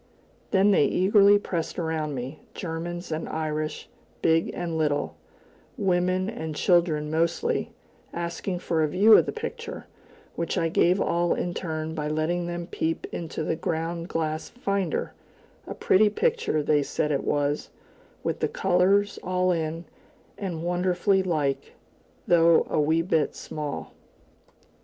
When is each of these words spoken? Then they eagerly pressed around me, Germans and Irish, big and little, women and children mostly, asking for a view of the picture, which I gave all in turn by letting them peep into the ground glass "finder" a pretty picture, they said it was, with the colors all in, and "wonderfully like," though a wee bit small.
Then 0.49 0.71
they 0.71 0.85
eagerly 0.85 1.37
pressed 1.37 1.77
around 1.77 2.15
me, 2.15 2.39
Germans 2.55 3.11
and 3.11 3.29
Irish, 3.29 3.87
big 4.23 4.49
and 4.51 4.75
little, 4.75 5.15
women 5.77 6.27
and 6.27 6.55
children 6.55 7.11
mostly, 7.11 7.71
asking 8.11 8.57
for 8.61 8.81
a 8.81 8.87
view 8.87 9.15
of 9.15 9.27
the 9.27 9.31
picture, 9.31 9.85
which 10.35 10.57
I 10.57 10.69
gave 10.69 10.99
all 10.99 11.35
in 11.35 11.53
turn 11.53 11.93
by 11.93 12.07
letting 12.07 12.47
them 12.47 12.65
peep 12.65 13.05
into 13.13 13.43
the 13.43 13.55
ground 13.55 14.07
glass 14.07 14.49
"finder" 14.49 15.13
a 15.67 15.75
pretty 15.75 16.09
picture, 16.09 16.63
they 16.63 16.81
said 16.81 17.11
it 17.11 17.23
was, 17.23 17.69
with 18.23 18.39
the 18.39 18.47
colors 18.47 19.19
all 19.21 19.51
in, 19.51 19.85
and 20.35 20.63
"wonderfully 20.63 21.21
like," 21.21 21.73
though 22.27 22.65
a 22.71 22.81
wee 22.81 23.03
bit 23.03 23.35
small. 23.35 23.93